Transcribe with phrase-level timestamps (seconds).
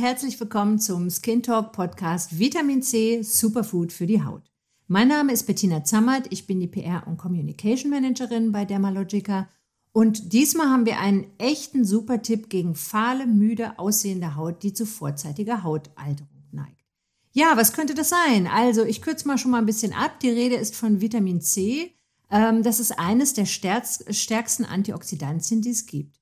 [0.00, 4.50] Herzlich willkommen zum Skin Talk Podcast Vitamin C Superfood für die Haut.
[4.86, 9.50] Mein Name ist Bettina Zammert, ich bin die PR- und Communication Managerin bei Dermalogica
[9.92, 15.64] und diesmal haben wir einen echten Supertipp gegen fahle, müde aussehende Haut, die zu vorzeitiger
[15.64, 16.86] Hautalterung neigt.
[17.32, 18.46] Ja, was könnte das sein?
[18.46, 20.18] Also, ich kürze mal schon mal ein bisschen ab.
[20.20, 21.94] Die Rede ist von Vitamin C.
[22.30, 26.19] Ähm, das ist eines der stärksten Antioxidantien, die es gibt.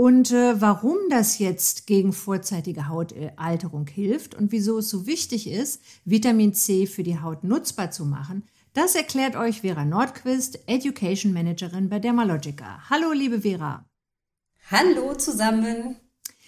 [0.00, 5.82] Und äh, warum das jetzt gegen vorzeitige Hautalterung hilft und wieso es so wichtig ist,
[6.06, 11.90] Vitamin C für die Haut nutzbar zu machen, das erklärt euch Vera Nordquist, Education Managerin
[11.90, 12.88] bei Dermalogica.
[12.88, 13.84] Hallo, liebe Vera.
[14.70, 15.96] Hallo zusammen.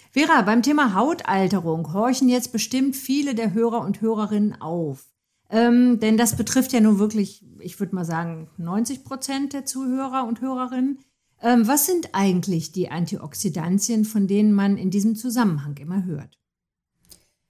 [0.09, 5.05] Vera, beim Thema Hautalterung horchen jetzt bestimmt viele der Hörer und Hörerinnen auf.
[5.51, 10.25] Ähm, denn das betrifft ja nun wirklich, ich würde mal sagen, 90 Prozent der Zuhörer
[10.27, 11.03] und Hörerinnen.
[11.43, 16.39] Ähm, was sind eigentlich die Antioxidantien, von denen man in diesem Zusammenhang immer hört?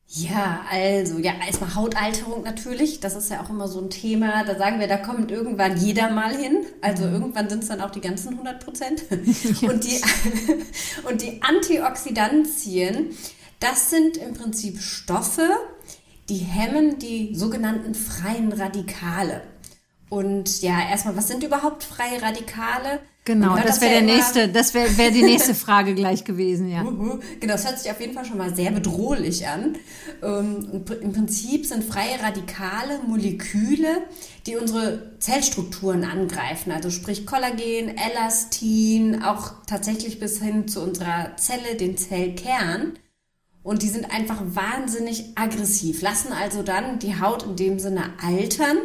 [0.07, 2.99] Ja, also, ja, erstmal Hautalterung natürlich.
[2.99, 4.43] Das ist ja auch immer so ein Thema.
[4.43, 6.65] Da sagen wir, da kommt irgendwann jeder mal hin.
[6.81, 7.13] Also mhm.
[7.13, 9.03] irgendwann sind es dann auch die ganzen 100 Prozent.
[9.11, 10.01] Und, die,
[11.09, 13.09] und die Antioxidantien,
[13.59, 15.49] das sind im Prinzip Stoffe,
[16.29, 19.41] die hemmen die sogenannten freien Radikale.
[20.13, 22.99] Und ja, erstmal, was sind überhaupt freie Radikale?
[23.25, 26.83] Genau, das wäre ja der nächste, das wäre wär die nächste Frage gleich gewesen, ja.
[26.83, 29.75] genau, das hört sich auf jeden Fall schon mal sehr bedrohlich an.
[30.21, 34.03] Ähm, Im Prinzip sind freie Radikale Moleküle,
[34.45, 41.73] die unsere Zellstrukturen angreifen, also sprich Kollagen, Elastin, auch tatsächlich bis hin zu unserer Zelle,
[41.73, 42.99] den Zellkern.
[43.63, 48.77] Und die sind einfach wahnsinnig aggressiv, lassen also dann die Haut in dem Sinne altern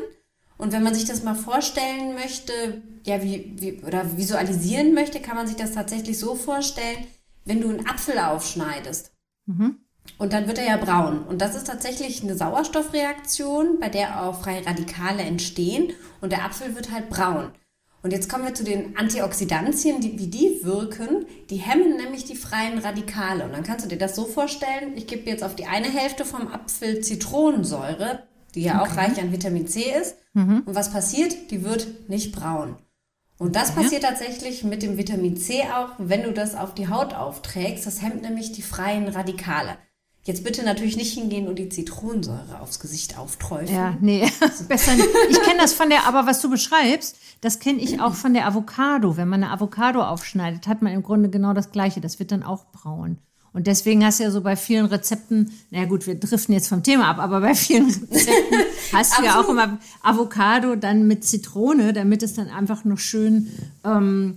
[0.58, 5.36] und wenn man sich das mal vorstellen möchte, ja, wie, wie, oder visualisieren möchte, kann
[5.36, 7.06] man sich das tatsächlich so vorstellen,
[7.44, 9.12] wenn du einen Apfel aufschneidest.
[9.46, 9.78] Mhm.
[10.18, 11.22] Und dann wird er ja braun.
[11.22, 15.92] Und das ist tatsächlich eine Sauerstoffreaktion, bei der auch freie Radikale entstehen.
[16.20, 17.52] Und der Apfel wird halt braun.
[18.02, 21.26] Und jetzt kommen wir zu den Antioxidantien, die, wie die wirken.
[21.50, 23.44] Die hemmen nämlich die freien Radikale.
[23.44, 26.24] Und dann kannst du dir das so vorstellen, ich gebe jetzt auf die eine Hälfte
[26.24, 28.24] vom Apfel Zitronensäure,
[28.54, 28.90] die ja okay.
[28.90, 30.16] auch reich an Vitamin C ist.
[30.34, 30.62] Mhm.
[30.66, 31.50] Und was passiert?
[31.50, 32.76] Die wird nicht braun.
[33.38, 33.82] Und das okay.
[33.82, 37.86] passiert tatsächlich mit dem Vitamin C auch, wenn du das auf die Haut aufträgst.
[37.86, 39.76] Das hemmt nämlich die freien Radikale.
[40.24, 43.74] Jetzt bitte natürlich nicht hingehen und die Zitronensäure aufs Gesicht aufträufeln.
[43.74, 44.28] Ja, nee,
[44.68, 45.08] besser nicht.
[45.30, 48.46] Ich kenne das von der, aber was du beschreibst, das kenne ich auch von der
[48.46, 49.16] Avocado.
[49.16, 52.00] Wenn man eine Avocado aufschneidet, hat man im Grunde genau das Gleiche.
[52.00, 53.18] Das wird dann auch braun.
[53.58, 56.84] Und deswegen hast du ja so bei vielen Rezepten, na gut, wir driften jetzt vom
[56.84, 58.56] Thema ab, aber bei vielen Rezepten
[58.92, 63.48] hast du ja auch immer Avocado dann mit Zitrone, damit es dann einfach noch schön,
[63.82, 64.36] ähm,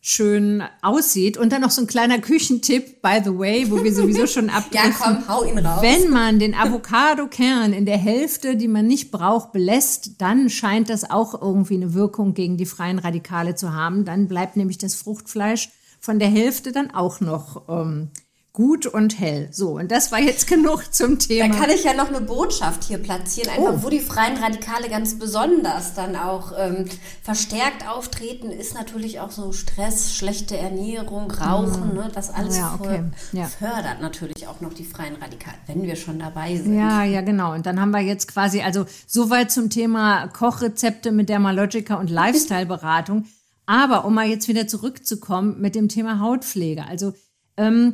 [0.00, 1.36] schön aussieht.
[1.36, 4.90] Und dann noch so ein kleiner Küchentipp, by the way, wo wir sowieso schon abdriften.
[4.90, 5.82] ja, komm, hau ihn raus.
[5.82, 11.10] Wenn man den Avocado-Kern in der Hälfte, die man nicht braucht, belässt, dann scheint das
[11.10, 14.06] auch irgendwie eine Wirkung gegen die freien Radikale zu haben.
[14.06, 15.68] Dann bleibt nämlich das Fruchtfleisch
[16.00, 18.08] von der Hälfte dann auch noch ähm,
[18.52, 19.48] gut und hell.
[19.50, 21.48] So, und das war jetzt genug zum Thema.
[21.48, 23.82] Da kann ich ja noch eine Botschaft hier platzieren, einfach oh.
[23.84, 26.84] wo die freien Radikale ganz besonders dann auch ähm,
[27.22, 31.96] verstärkt auftreten, ist natürlich auch so Stress, schlechte Ernährung, Rauchen, mm.
[31.96, 32.10] ne?
[32.14, 33.04] das alles ja, okay.
[33.32, 33.46] ja.
[33.46, 36.76] fördert natürlich auch noch die freien Radikale, wenn wir schon dabei sind.
[36.76, 37.54] Ja, ja, genau.
[37.54, 43.26] Und dann haben wir jetzt quasi, also soweit zum Thema Kochrezepte mit Dermalogica und Lifestyle-Beratung.
[43.64, 46.84] Aber um mal jetzt wieder zurückzukommen mit dem Thema Hautpflege.
[46.84, 47.14] Also
[47.56, 47.92] ähm,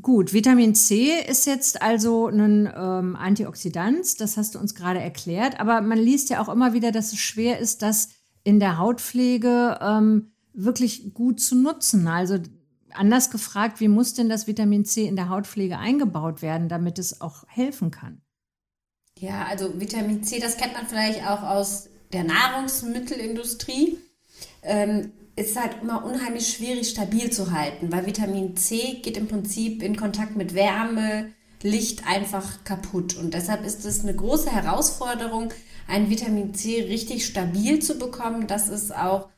[0.00, 5.60] Gut, Vitamin C ist jetzt also ein ähm, Antioxidant, das hast du uns gerade erklärt,
[5.60, 8.08] aber man liest ja auch immer wieder, dass es schwer ist, das
[8.42, 12.08] in der Hautpflege ähm, wirklich gut zu nutzen.
[12.08, 12.38] Also
[12.90, 17.20] anders gefragt, wie muss denn das Vitamin C in der Hautpflege eingebaut werden, damit es
[17.20, 18.22] auch helfen kann?
[19.18, 23.98] Ja, also Vitamin C, das kennt man vielleicht auch aus der Nahrungsmittelindustrie.
[24.62, 29.82] Ähm, ist halt immer unheimlich schwierig stabil zu halten, weil Vitamin C geht im Prinzip
[29.82, 31.32] in Kontakt mit Wärme,
[31.62, 33.16] Licht einfach kaputt.
[33.16, 35.52] Und deshalb ist es eine große Herausforderung,
[35.88, 39.28] ein Vitamin C richtig stabil zu bekommen, dass es auch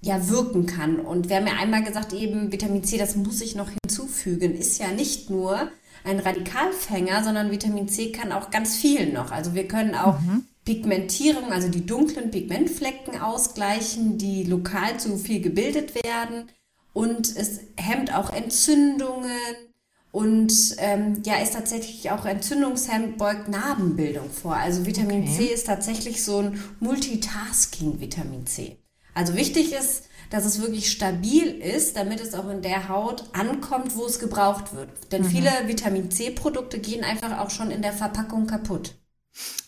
[0.00, 0.98] ja wirken kann.
[0.98, 4.78] Und wir haben ja einmal gesagt, eben Vitamin C, das muss ich noch hinzufügen, ist
[4.78, 5.70] ja nicht nur
[6.04, 9.30] ein Radikalfänger, sondern Vitamin C kann auch ganz viel noch.
[9.30, 10.46] Also wir können auch mhm.
[10.64, 16.50] Pigmentierung, also die dunklen Pigmentflecken ausgleichen, die lokal zu viel gebildet werden.
[16.92, 19.30] Und es hemmt auch Entzündungen
[20.12, 24.54] und ähm, ja, ist tatsächlich auch entzündungshemmend, beugt Narbenbildung vor.
[24.54, 25.36] Also Vitamin okay.
[25.36, 28.76] C ist tatsächlich so ein Multitasking-Vitamin C.
[29.14, 33.96] Also wichtig ist, dass es wirklich stabil ist, damit es auch in der Haut ankommt,
[33.96, 34.90] wo es gebraucht wird.
[35.12, 35.28] Denn mhm.
[35.28, 38.94] viele Vitamin C-Produkte gehen einfach auch schon in der Verpackung kaputt.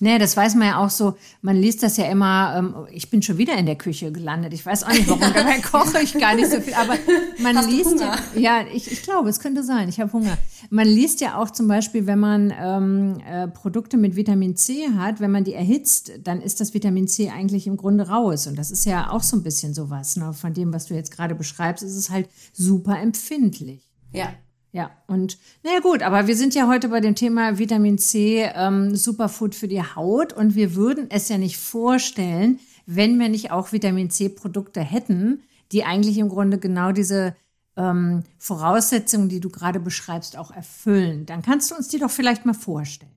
[0.01, 1.17] Nee, das weiß man ja auch so.
[1.41, 4.53] Man liest das ja immer, ähm, ich bin schon wieder in der Küche gelandet.
[4.53, 6.75] Ich weiß auch nicht warum, dabei koche ich gar nicht so viel.
[6.75, 6.95] Aber
[7.43, 9.89] man Hast liest ja, ja, ich, ich glaube, es könnte sein.
[9.89, 10.37] Ich habe Hunger.
[10.69, 15.21] Man liest ja auch zum Beispiel, wenn man ähm, äh, Produkte mit Vitamin C hat,
[15.21, 18.47] wenn man die erhitzt, dann ist das Vitamin C eigentlich im Grunde raus.
[18.47, 20.17] Und das ist ja auch so ein bisschen sowas.
[20.17, 20.35] Ne?
[20.35, 23.89] Von dem, was du jetzt gerade beschreibst, ist es halt super empfindlich.
[24.13, 24.29] Ja,
[24.75, 28.97] ja, und naja gut, aber wir sind ja heute bei dem Thema Vitamin C, ähm,
[28.97, 33.71] Superfood für die Haut und wir würden es ja nicht vorstellen, wenn wir nicht auch
[33.71, 37.37] Vitamin C-Produkte hätten, die eigentlich im Grunde genau diese
[37.77, 41.25] ähm, Voraussetzungen, die du gerade beschreibst, auch erfüllen.
[41.25, 43.14] Dann kannst du uns die doch vielleicht mal vorstellen.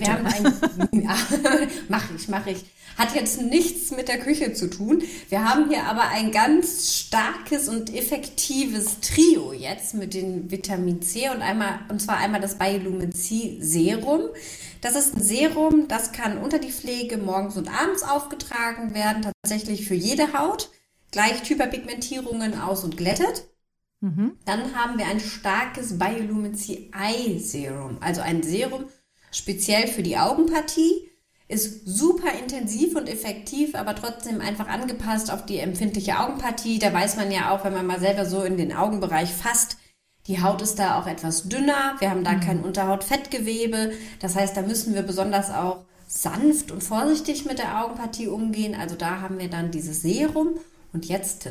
[0.00, 1.16] wir haben ein, ja,
[1.88, 2.64] mach ich, mach ich.
[2.98, 5.02] Hat jetzt nichts mit der Küche zu tun.
[5.30, 11.30] Wir haben hier aber ein ganz starkes und effektives Trio jetzt mit dem Vitamin C
[11.30, 14.28] und einmal, und zwar einmal das Biolumin C Serum.
[14.82, 19.86] Das ist ein Serum, das kann unter die Pflege morgens und abends aufgetragen werden, tatsächlich
[19.86, 20.70] für jede Haut,
[21.12, 23.44] gleicht Hyperpigmentierungen aus und glättet.
[24.00, 24.32] Mhm.
[24.44, 28.86] Dann haben wir ein starkes Biolumin C Eye Serum, also ein Serum
[29.32, 31.10] speziell für die Augenpartie
[31.48, 36.78] ist super intensiv und effektiv, aber trotzdem einfach angepasst auf die empfindliche Augenpartie.
[36.78, 39.76] Da weiß man ja auch, wenn man mal selber so in den Augenbereich fasst,
[40.28, 41.96] die Haut ist da auch etwas dünner.
[41.98, 42.40] Wir haben da mhm.
[42.40, 43.92] kein Unterhautfettgewebe.
[44.20, 48.74] Das heißt, da müssen wir besonders auch sanft und vorsichtig mit der Augenpartie umgehen.
[48.74, 50.58] Also da haben wir dann dieses Serum.
[50.92, 51.48] Und jetzt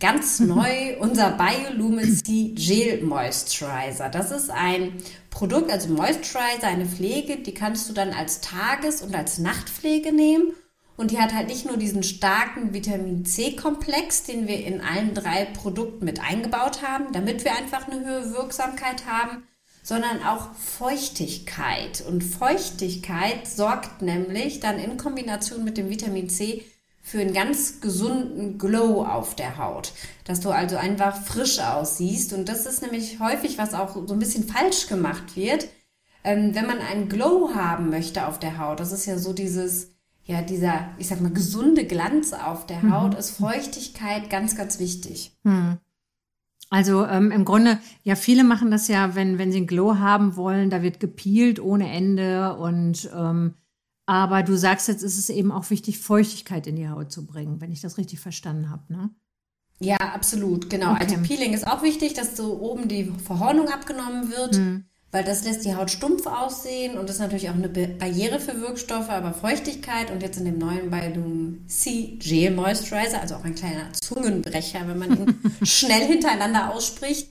[0.00, 4.10] ganz neu unser Bioluminescent Gel Moisturizer.
[4.10, 4.92] Das ist ein
[5.30, 10.52] Produkt, also Moisturizer, eine Pflege, die kannst du dann als Tages- und als Nachtpflege nehmen.
[10.98, 15.46] Und die hat halt nicht nur diesen starken Vitamin C-Komplex, den wir in allen drei
[15.46, 19.44] Produkten mit eingebaut haben, damit wir einfach eine höhere Wirksamkeit haben,
[19.82, 22.04] sondern auch Feuchtigkeit.
[22.06, 26.66] Und Feuchtigkeit sorgt nämlich dann in Kombination mit dem Vitamin C
[27.02, 29.92] für einen ganz gesunden Glow auf der Haut,
[30.24, 32.32] dass du also einfach frisch aussiehst.
[32.32, 35.68] Und das ist nämlich häufig, was auch so ein bisschen falsch gemacht wird.
[36.22, 39.92] Ähm, wenn man einen Glow haben möchte auf der Haut, das ist ja so dieses,
[40.24, 42.94] ja, dieser, ich sag mal, gesunde Glanz auf der mhm.
[42.94, 45.32] Haut, ist Feuchtigkeit ganz, ganz wichtig.
[45.42, 45.78] Mhm.
[46.68, 50.36] Also ähm, im Grunde, ja, viele machen das ja, wenn, wenn sie einen Glow haben
[50.36, 53.54] wollen, da wird gepielt ohne Ende und ähm,
[54.10, 57.60] aber du sagst jetzt, ist es eben auch wichtig, Feuchtigkeit in die Haut zu bringen,
[57.60, 59.10] wenn ich das richtig verstanden habe, ne?
[59.78, 60.94] Ja, absolut, genau.
[60.94, 61.04] Okay.
[61.04, 64.84] Also Peeling ist auch wichtig, dass so oben die Verhornung abgenommen wird, hm.
[65.12, 69.10] weil das lässt die Haut stumpf aussehen und ist natürlich auch eine Barriere für Wirkstoffe,
[69.10, 73.92] aber Feuchtigkeit und jetzt in dem neuen Biolum C Gel Moisturizer, also auch ein kleiner
[73.92, 77.30] Zungenbrecher, wenn man ihn schnell hintereinander ausspricht.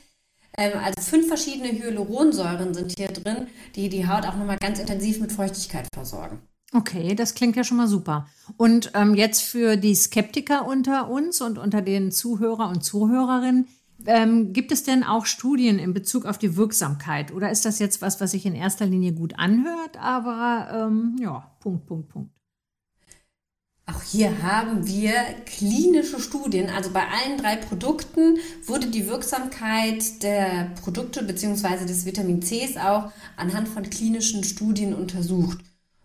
[0.57, 5.19] Ähm, also fünf verschiedene Hyaluronsäuren sind hier drin, die die Haut auch nochmal ganz intensiv
[5.19, 6.39] mit Feuchtigkeit versorgen.
[6.71, 8.27] Okay, das klingt ja schon mal super.
[8.57, 13.67] Und ähm, jetzt für die Skeptiker unter uns und unter den Zuhörer und Zuhörerinnen,
[14.05, 17.33] ähm, gibt es denn auch Studien in Bezug auf die Wirksamkeit?
[17.33, 21.51] Oder ist das jetzt was, was sich in erster Linie gut anhört, aber ähm, ja,
[21.59, 22.31] Punkt, Punkt, Punkt.
[23.88, 25.13] Auch hier haben wir
[25.45, 26.69] klinische Studien.
[26.69, 31.85] Also bei allen drei Produkten wurde die Wirksamkeit der Produkte bzw.
[31.85, 35.57] des Vitamin Cs auch anhand von klinischen Studien untersucht.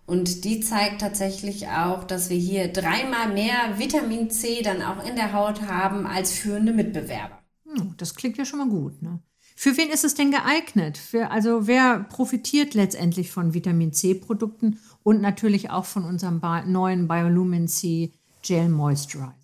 [0.07, 5.17] Und die zeigt tatsächlich auch, dass wir hier dreimal mehr Vitamin C dann auch in
[5.17, 7.39] der Haut haben als führende Mitbewerber.
[7.65, 9.01] Hm, das klingt ja schon mal gut.
[9.01, 9.21] Ne?
[9.57, 10.99] Für wen ist es denn geeignet?
[10.99, 17.69] Für, also wer profitiert letztendlich von Vitamin C-Produkten und natürlich auch von unserem neuen Biolumin
[17.69, 19.35] C Gel Moisturizer?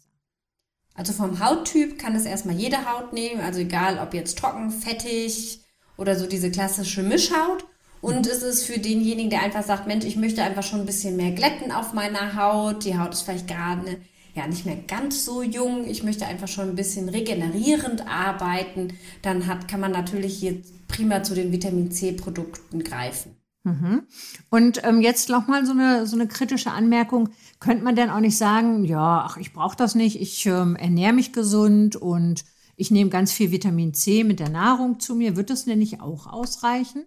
[0.94, 5.62] Also vom Hauttyp kann es erstmal jede Haut nehmen, also egal ob jetzt trocken, fettig
[5.96, 7.64] oder so diese klassische Mischhaut.
[8.00, 11.16] Und es ist für denjenigen, der einfach sagt, Mensch, ich möchte einfach schon ein bisschen
[11.16, 12.84] mehr glätten auf meiner Haut.
[12.84, 13.98] Die Haut ist vielleicht gerade
[14.34, 15.86] ja nicht mehr ganz so jung.
[15.86, 18.94] Ich möchte einfach schon ein bisschen regenerierend arbeiten.
[19.22, 23.36] Dann hat, kann man natürlich hier prima zu den Vitamin C Produkten greifen.
[23.64, 24.02] Mhm.
[24.48, 27.28] Und ähm, jetzt noch mal so eine, so eine kritische Anmerkung.
[27.58, 31.12] Könnte man denn auch nicht sagen, ja, ach, ich brauche das nicht, ich ähm, ernähre
[31.12, 32.44] mich gesund und
[32.76, 35.36] ich nehme ganz viel Vitamin C mit der Nahrung zu mir.
[35.36, 37.04] Wird das denn nicht auch ausreichen?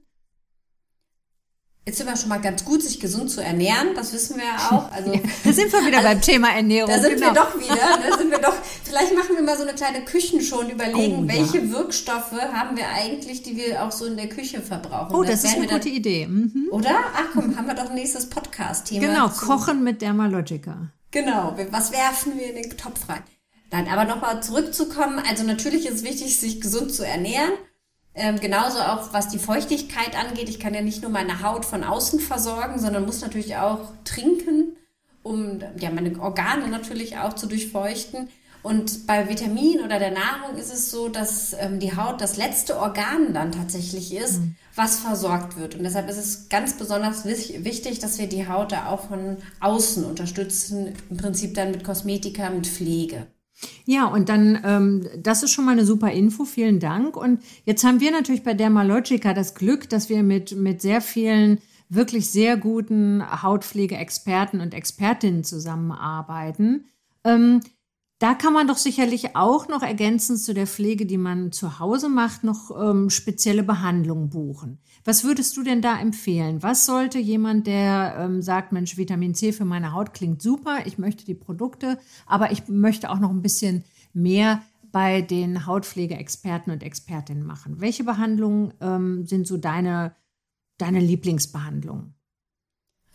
[1.85, 4.89] Ist immer schon mal ganz gut, sich gesund zu ernähren, das wissen wir ja auch.
[4.89, 6.89] Also, ja, da sind wir wieder also, beim Thema Ernährung.
[6.89, 7.27] Da sind genau.
[7.27, 8.09] wir doch wieder.
[8.09, 8.53] Da sind wir doch,
[8.85, 11.71] vielleicht machen wir mal so eine kleine Küchenshow und überlegen, oh, welche ja.
[11.71, 15.13] Wirkstoffe haben wir eigentlich, die wir auch so in der Küche verbrauchen.
[15.13, 16.25] Oh, das, das ist eine gute Idee.
[16.25, 16.69] Mhm.
[16.71, 16.95] Oder?
[17.15, 19.05] Ach komm, haben wir doch ein nächstes Podcast-Thema.
[19.05, 19.45] Genau, dazu.
[19.45, 20.89] Kochen mit Dermalogica.
[21.11, 23.23] Genau, was werfen wir in den Topf rein?
[23.71, 27.51] Nein, aber nochmal zurückzukommen, also natürlich ist es wichtig, sich gesund zu ernähren.
[28.15, 30.49] Ähm, genauso auch was die Feuchtigkeit angeht.
[30.49, 34.75] Ich kann ja nicht nur meine Haut von außen versorgen, sondern muss natürlich auch trinken,
[35.23, 38.29] um ja, meine Organe natürlich auch zu durchfeuchten.
[38.61, 42.77] Und bei Vitamin oder der Nahrung ist es so, dass ähm, die Haut das letzte
[42.77, 44.55] Organ dann tatsächlich ist, mhm.
[44.73, 45.75] was versorgt wird.
[45.75, 50.05] Und deshalb ist es ganz besonders wichtig, dass wir die Haut da auch von außen
[50.05, 53.27] unterstützen, im Prinzip dann mit Kosmetika, mit Pflege.
[53.85, 57.17] Ja, und dann, ähm, das ist schon mal eine super Info, vielen Dank.
[57.17, 61.59] Und jetzt haben wir natürlich bei Dermalogica das Glück, dass wir mit, mit sehr vielen
[61.89, 66.85] wirklich sehr guten Hautpflegeexperten und Expertinnen zusammenarbeiten.
[67.23, 67.61] Ähm,
[68.19, 72.09] da kann man doch sicherlich auch noch ergänzend zu der Pflege, die man zu Hause
[72.09, 74.79] macht, noch ähm, spezielle Behandlungen buchen.
[75.03, 76.63] Was würdest du denn da empfehlen?
[76.63, 80.97] Was sollte jemand, der ähm, sagt, Mensch, Vitamin C für meine Haut klingt super, ich
[80.97, 84.61] möchte die Produkte, aber ich möchte auch noch ein bisschen mehr
[84.93, 87.81] bei den Hautpflegeexperten und Expertinnen machen?
[87.81, 90.15] Welche Behandlungen ähm, sind so deine,
[90.77, 92.13] deine Lieblingsbehandlungen?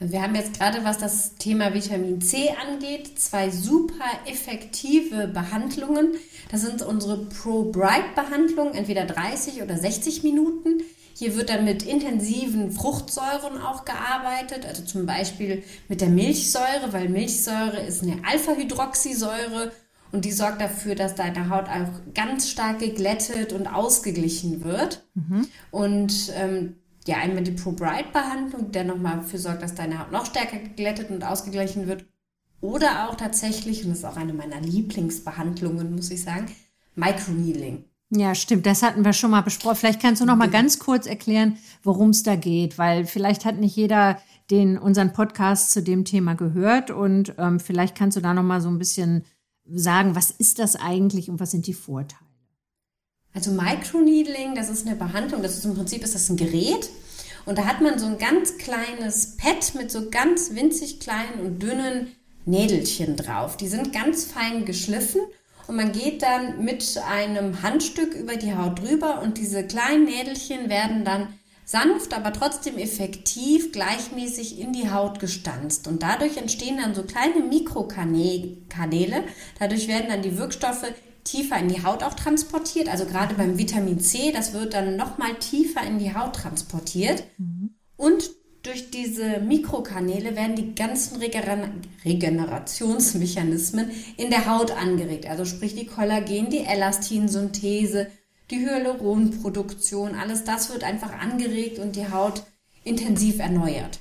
[0.00, 6.14] Wir haben jetzt gerade, was das Thema Vitamin C angeht, zwei super effektive Behandlungen.
[6.52, 10.82] Das sind unsere Pro-Bright-Behandlungen, entweder 30 oder 60 Minuten.
[11.14, 17.08] Hier wird dann mit intensiven Fruchtsäuren auch gearbeitet, also zum Beispiel mit der Milchsäure, weil
[17.08, 19.72] Milchsäure ist eine Alpha-Hydroxysäure
[20.12, 25.04] und die sorgt dafür, dass deine Haut auch ganz stark geglättet und ausgeglichen wird.
[25.14, 25.48] Mhm.
[25.72, 26.76] Und ähm,
[27.08, 30.58] ja, einmal die Pro Bright Behandlung, der nochmal dafür sorgt, dass deine Haut noch stärker
[30.58, 32.04] geglättet und ausgeglichen wird.
[32.60, 36.46] Oder auch tatsächlich, und das ist auch eine meiner Lieblingsbehandlungen, muss ich sagen,
[36.96, 37.84] Microneedling.
[38.10, 38.66] Ja, stimmt.
[38.66, 39.76] Das hatten wir schon mal besprochen.
[39.76, 43.58] Vielleicht kannst du noch mal ganz kurz erklären, worum es da geht, weil vielleicht hat
[43.58, 44.18] nicht jeder
[44.50, 48.60] den unseren Podcast zu dem Thema gehört und ähm, vielleicht kannst du da noch mal
[48.60, 49.24] so ein bisschen
[49.66, 52.27] sagen, was ist das eigentlich und was sind die Vorteile?
[53.34, 56.88] Also Microneedling, das ist eine Behandlung, das ist im Prinzip ist das ein Gerät
[57.46, 61.62] und da hat man so ein ganz kleines Pad mit so ganz winzig kleinen und
[61.62, 62.12] dünnen
[62.44, 63.56] Nädelchen drauf.
[63.56, 65.20] Die sind ganz fein geschliffen
[65.66, 70.68] und man geht dann mit einem Handstück über die Haut drüber und diese kleinen Nädelchen
[70.68, 71.28] werden dann
[71.64, 75.86] sanft, aber trotzdem effektiv gleichmäßig in die Haut gestanzt.
[75.86, 79.24] Und dadurch entstehen dann so kleine Mikrokanäle.
[79.58, 80.86] Dadurch werden dann die Wirkstoffe
[81.30, 82.88] tiefer in die Haut auch transportiert.
[82.88, 87.24] Also gerade beim Vitamin C, das wird dann nochmal tiefer in die Haut transportiert.
[87.36, 87.74] Mhm.
[87.96, 88.30] Und
[88.62, 91.20] durch diese Mikrokanäle werden die ganzen
[92.04, 95.26] Regenerationsmechanismen in der Haut angeregt.
[95.26, 98.08] Also sprich die Kollagen, die Elastinsynthese,
[98.50, 102.42] die Hyaluronproduktion, alles das wird einfach angeregt und die Haut
[102.84, 104.00] intensiv erneuert.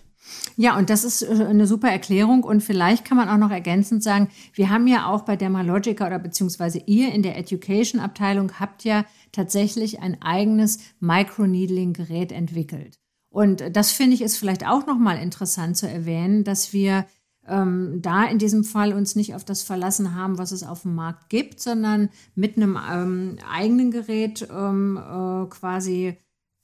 [0.56, 2.44] Ja, und das ist äh, eine super Erklärung.
[2.44, 6.20] Und vielleicht kann man auch noch ergänzend sagen, wir haben ja auch bei Dermalogica oder
[6.20, 13.00] beziehungsweise ihr in der Education-Abteilung habt ja tatsächlich ein eigenes Microneedling-Gerät entwickelt.
[13.30, 17.06] Und das finde ich ist vielleicht auch nochmal interessant zu erwähnen, dass wir
[17.48, 20.96] ähm, da in diesem Fall uns nicht auf das verlassen haben, was es auf dem
[20.96, 26.18] Markt gibt, sondern mit einem ähm, eigenen Gerät ähm, äh, quasi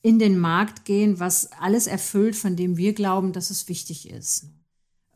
[0.03, 4.50] in den Markt gehen, was alles erfüllt, von dem wir glauben, dass es wichtig ist.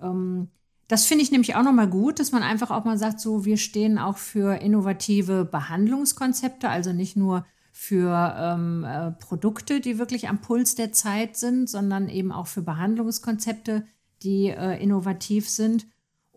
[0.01, 0.47] Ähm,
[0.87, 3.57] das finde ich nämlich auch nochmal gut, dass man einfach auch mal sagt, so wir
[3.57, 10.39] stehen auch für innovative Behandlungskonzepte, also nicht nur für ähm, äh, Produkte, die wirklich am
[10.39, 13.85] Puls der Zeit sind, sondern eben auch für Behandlungskonzepte,
[14.23, 15.85] die äh, innovativ sind.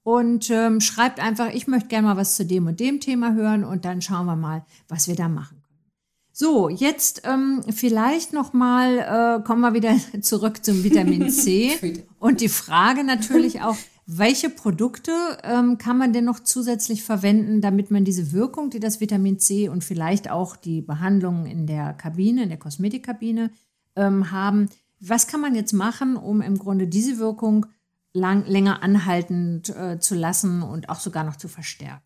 [0.04, 3.64] und ähm, schreibt einfach, ich möchte gerne mal was zu dem und dem Thema hören
[3.64, 5.64] und dann schauen wir mal, was wir da machen können.
[6.30, 8.98] So, jetzt ähm, vielleicht noch mal
[9.40, 15.12] äh, kommen wir wieder zurück zum Vitamin C und die Frage natürlich auch, welche Produkte
[15.42, 19.70] ähm, kann man denn noch zusätzlich verwenden, damit man diese Wirkung, die das Vitamin C
[19.70, 23.50] und vielleicht auch die Behandlungen in der Kabine, in der Kosmetikkabine
[23.96, 24.68] ähm, haben,
[25.00, 27.64] Was kann man jetzt machen, um im Grunde diese Wirkung
[28.14, 32.02] lang, länger anhaltend äh, zu lassen und auch sogar noch zu verstärken?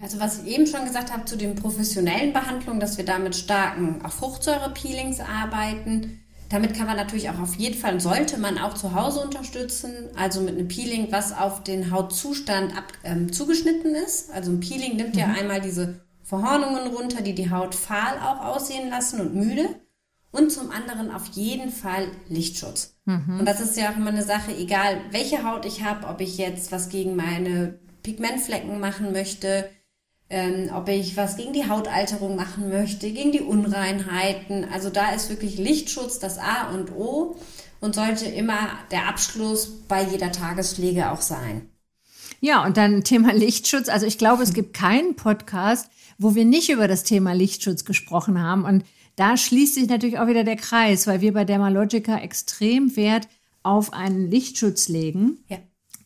[0.00, 3.36] Also was ich eben schon gesagt habe zu den professionellen Behandlungen, dass wir da mit
[3.36, 6.20] starken auch Fruchtsäurepeelings arbeiten.
[6.50, 10.40] Damit kann man natürlich auch auf jeden Fall, sollte man auch zu Hause unterstützen, also
[10.40, 14.30] mit einem Peeling, was auf den Hautzustand ab, ähm, zugeschnitten ist.
[14.30, 15.20] Also ein Peeling nimmt mhm.
[15.20, 19.68] ja einmal diese Verhornungen runter, die die Haut fahl auch aussehen lassen und müde.
[20.34, 22.96] Und zum anderen auf jeden Fall Lichtschutz.
[23.04, 23.38] Mhm.
[23.38, 26.38] Und das ist ja auch immer eine Sache, egal welche Haut ich habe, ob ich
[26.38, 29.70] jetzt was gegen meine Pigmentflecken machen möchte,
[30.28, 34.66] ähm, ob ich was gegen die Hautalterung machen möchte, gegen die Unreinheiten.
[34.72, 37.36] Also da ist wirklich Lichtschutz das A und O
[37.78, 41.68] und sollte immer der Abschluss bei jeder Tagespflege auch sein.
[42.40, 43.88] Ja, und dann Thema Lichtschutz.
[43.88, 45.88] Also ich glaube, es gibt keinen Podcast,
[46.18, 48.64] wo wir nicht über das Thema Lichtschutz gesprochen haben.
[48.64, 48.84] Und
[49.16, 53.28] da schließt sich natürlich auch wieder der Kreis, weil wir bei Dermalogica extrem Wert
[53.62, 55.38] auf einen Lichtschutz legen.
[55.48, 55.58] Ja.